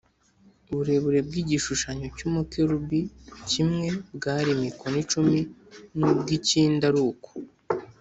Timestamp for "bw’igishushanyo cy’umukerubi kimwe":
1.27-3.87